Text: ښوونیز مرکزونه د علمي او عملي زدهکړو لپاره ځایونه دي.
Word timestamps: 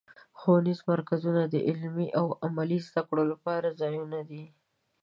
ښوونیز 0.39 0.79
مرکزونه 0.91 1.41
د 1.47 1.55
علمي 1.67 2.07
او 2.19 2.25
عملي 2.45 2.79
زدهکړو 2.87 3.23
لپاره 3.31 3.75
ځایونه 3.81 4.19
دي. 4.29 4.43